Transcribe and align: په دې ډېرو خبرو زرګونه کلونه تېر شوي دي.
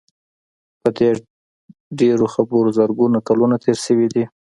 په 0.81 0.89
دې 0.97 1.09
ډېرو 1.99 2.25
خبرو 2.33 2.69
زرګونه 2.79 3.17
کلونه 3.27 3.55
تېر 3.63 3.77
شوي 3.85 4.07
دي. 4.13 4.23